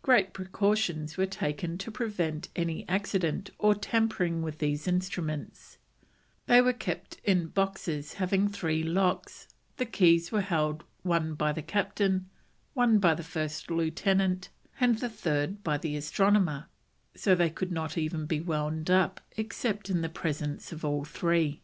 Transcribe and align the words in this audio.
Great 0.00 0.32
precautions 0.32 1.16
were 1.16 1.26
taken 1.26 1.76
to 1.76 1.90
prevent 1.90 2.48
any 2.54 2.88
accident 2.88 3.50
or 3.58 3.74
tampering 3.74 4.40
with 4.40 4.58
these 4.58 4.86
instruments; 4.86 5.76
they 6.46 6.60
were 6.60 6.72
kept 6.72 7.16
in 7.24 7.48
boxes 7.48 8.12
having 8.12 8.46
three 8.46 8.84
locks, 8.84 9.48
the 9.78 9.84
keys 9.84 10.30
were 10.30 10.40
held 10.40 10.84
one 11.02 11.34
by 11.34 11.50
the 11.50 11.62
Captain, 11.62 12.30
one 12.74 13.00
by 13.00 13.12
the 13.12 13.24
first 13.24 13.72
lieutenant, 13.72 14.50
and 14.78 14.98
the 15.00 15.10
third 15.10 15.64
by 15.64 15.76
the 15.76 15.96
astronomer, 15.96 16.68
so 17.16 17.34
they 17.34 17.50
could 17.50 17.72
not 17.72 17.98
even 17.98 18.24
be 18.24 18.40
wound 18.40 18.88
up 18.88 19.20
except 19.36 19.90
in 19.90 20.00
the 20.00 20.08
presence 20.08 20.70
of 20.70 20.84
all 20.84 21.02
three. 21.04 21.60